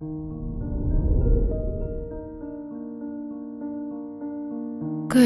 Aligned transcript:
Good 0.00 0.06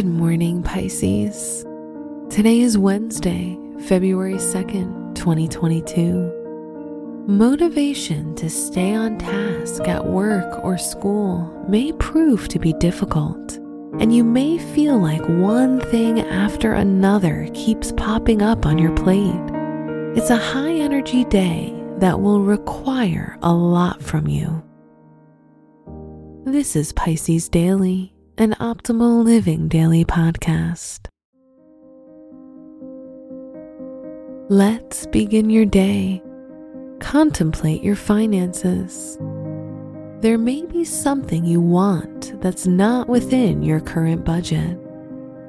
morning, 0.07 0.63
Pisces. 0.63 1.67
Today 2.31 2.60
is 2.60 2.79
Wednesday, 2.79 3.58
February 3.81 4.37
2nd, 4.37 5.15
2022. 5.15 7.27
Motivation 7.29 8.35
to 8.37 8.48
stay 8.48 8.95
on 8.95 9.19
task 9.19 9.87
at 9.87 10.07
work 10.07 10.64
or 10.64 10.79
school 10.79 11.66
may 11.68 11.93
prove 11.93 12.48
to 12.48 12.59
be 12.59 12.73
difficult, 12.73 13.57
and 14.00 14.16
you 14.16 14.25
may 14.25 14.57
feel 14.57 14.98
like 14.98 15.29
one 15.29 15.80
thing 15.80 16.20
after 16.20 16.73
another 16.73 17.46
keeps 17.52 17.93
popping 17.93 18.41
up 18.41 18.64
on 18.64 18.79
your 18.79 18.96
plate. 18.96 19.50
It's 20.16 20.30
a 20.30 20.39
high 20.39 20.73
energy 20.73 21.27
day 21.27 21.82
that 21.99 22.21
will 22.21 22.43
require 22.43 23.39
a 23.43 23.53
lot 23.53 24.03
from 24.03 24.27
you. 24.27 24.63
This 26.45 26.75
is 26.75 26.93
Pisces 26.93 27.49
Daily, 27.49 28.14
an 28.39 28.55
optimal 28.61 29.25
living 29.25 29.69
daily 29.69 30.05
podcast. 30.05 31.07
Let's 34.48 35.06
begin 35.06 35.48
your 35.50 35.64
day. 35.64 36.23
Contemplate 37.00 37.83
your 37.83 37.97
finances. 37.97 39.16
There 40.20 40.38
may 40.38 40.64
be 40.66 40.84
something 40.84 41.45
you 41.45 41.61
want 41.61 42.41
that's 42.41 42.66
not 42.66 43.09
within 43.09 43.62
your 43.62 43.80
current 43.80 44.24
budget, 44.24 44.78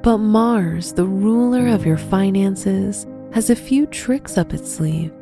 but 0.02 0.18
Mars, 0.18 0.92
the 0.92 1.06
ruler 1.06 1.66
of 1.68 1.84
your 1.84 1.98
finances, 1.98 3.06
has 3.32 3.50
a 3.50 3.56
few 3.56 3.86
tricks 3.86 4.38
up 4.38 4.54
its 4.54 4.72
sleeve. 4.72 5.12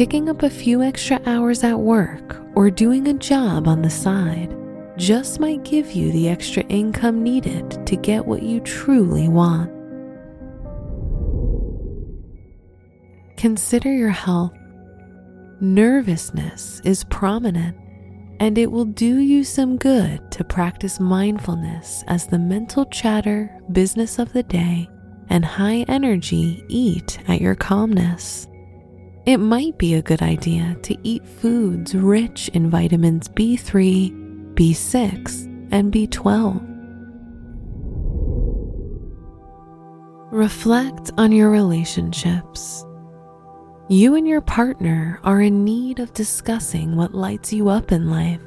Picking 0.00 0.30
up 0.30 0.42
a 0.42 0.48
few 0.48 0.82
extra 0.82 1.20
hours 1.26 1.62
at 1.62 1.78
work 1.78 2.40
or 2.54 2.70
doing 2.70 3.08
a 3.08 3.12
job 3.12 3.68
on 3.68 3.82
the 3.82 3.90
side 3.90 4.56
just 4.96 5.40
might 5.40 5.62
give 5.62 5.92
you 5.92 6.10
the 6.10 6.26
extra 6.26 6.62
income 6.70 7.22
needed 7.22 7.86
to 7.86 7.96
get 7.96 8.24
what 8.24 8.42
you 8.42 8.60
truly 8.60 9.28
want. 9.28 9.70
Consider 13.36 13.92
your 13.92 14.08
health. 14.08 14.54
Nervousness 15.60 16.80
is 16.82 17.04
prominent, 17.04 17.76
and 18.40 18.56
it 18.56 18.72
will 18.72 18.86
do 18.86 19.18
you 19.18 19.44
some 19.44 19.76
good 19.76 20.30
to 20.30 20.44
practice 20.44 20.98
mindfulness 20.98 22.04
as 22.06 22.26
the 22.26 22.38
mental 22.38 22.86
chatter, 22.86 23.54
business 23.72 24.18
of 24.18 24.32
the 24.32 24.44
day, 24.44 24.88
and 25.28 25.44
high 25.44 25.84
energy 25.88 26.64
eat 26.68 27.18
at 27.28 27.42
your 27.42 27.54
calmness. 27.54 28.46
It 29.26 29.36
might 29.36 29.76
be 29.76 29.94
a 29.94 30.02
good 30.02 30.22
idea 30.22 30.76
to 30.82 30.96
eat 31.02 31.26
foods 31.26 31.94
rich 31.94 32.48
in 32.54 32.70
vitamins 32.70 33.28
B3, 33.28 34.54
B6, 34.54 35.68
and 35.70 35.92
B12. 35.92 36.66
Reflect 40.32 41.10
on 41.18 41.32
your 41.32 41.50
relationships. 41.50 42.84
You 43.88 44.14
and 44.14 44.26
your 44.26 44.40
partner 44.40 45.20
are 45.24 45.42
in 45.42 45.64
need 45.64 45.98
of 45.98 46.14
discussing 46.14 46.96
what 46.96 47.14
lights 47.14 47.52
you 47.52 47.68
up 47.68 47.92
in 47.92 48.10
life. 48.10 48.40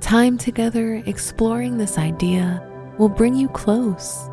Time 0.00 0.36
together 0.36 1.02
exploring 1.06 1.76
this 1.76 1.98
idea 1.98 2.66
will 2.98 3.08
bring 3.08 3.34
you 3.34 3.48
close 3.48 4.28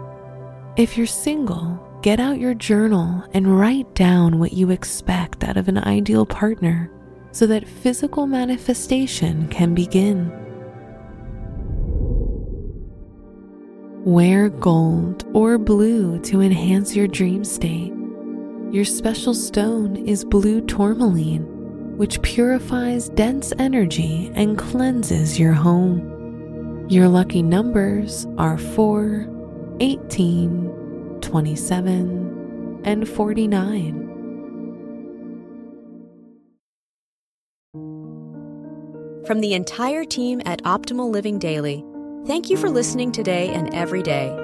if 0.78 0.98
you're 0.98 1.08
single, 1.08 1.78
get 2.02 2.20
out 2.20 2.40
your 2.40 2.54
journal 2.54 3.24
and 3.34 3.60
write 3.60 3.94
down 3.94 4.40
what 4.40 4.54
you 4.54 4.72
expect 4.72 5.44
out 5.44 5.58
of 5.58 5.68
an 5.68 5.78
ideal 5.78 6.26
partner 6.26 6.90
so 7.32 7.46
that 7.46 7.68
physical 7.68 8.26
manifestation 8.26 9.48
can 9.50 9.74
begin. 9.76 10.32
Wear 14.06 14.50
gold 14.50 15.26
or 15.34 15.58
blue 15.58 16.20
to 16.22 16.42
enhance 16.42 16.96
your 16.96 17.08
dream 17.08 17.44
state. 17.44 17.94
Your 18.72 18.86
special 18.86 19.34
stone 19.34 19.98
is 19.98 20.24
blue 20.24 20.62
tourmaline, 20.62 21.44
which 21.98 22.22
purifies 22.22 23.10
dense 23.10 23.52
energy 23.60 24.32
and 24.36 24.58
cleanses 24.58 25.38
your 25.38 25.54
home. 25.54 26.88
Your 26.90 27.10
lucky 27.10 27.44
numbers 27.44 28.26
are 28.38 28.58
4, 28.58 29.28
18, 29.82 30.79
27, 31.30 32.82
and 32.86 33.08
49. 33.08 34.06
From 39.28 39.42
the 39.42 39.54
entire 39.54 40.04
team 40.06 40.42
at 40.48 40.64
Optimal 40.64 41.12
Living 41.12 41.38
Daily, 41.38 41.86
thank 42.26 42.50
you 42.50 42.58
for 42.58 42.68
listening 42.68 43.12
today 43.12 43.50
and 43.50 43.72
every 43.76 44.02
day. 44.02 44.36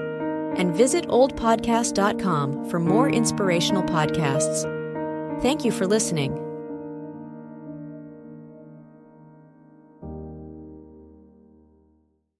And 0.57 0.75
visit 0.75 1.07
oldpodcast.com 1.07 2.69
for 2.69 2.79
more 2.79 3.09
inspirational 3.09 3.81
podcasts. 3.81 4.61
Thank 5.41 5.65
you 5.65 5.71
for 5.71 5.87
listening. 5.87 6.44